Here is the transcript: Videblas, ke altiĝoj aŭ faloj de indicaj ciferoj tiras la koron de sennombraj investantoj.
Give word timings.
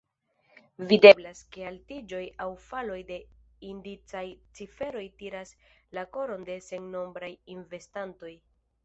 Videblas, 0.91 1.41
ke 1.55 1.65
altiĝoj 1.71 2.21
aŭ 2.45 2.47
faloj 2.69 2.97
de 3.09 3.19
indicaj 3.73 4.23
ciferoj 4.61 5.05
tiras 5.21 5.53
la 5.99 6.07
koron 6.17 6.49
de 6.49 6.57
sennombraj 6.71 7.31
investantoj. 7.59 8.33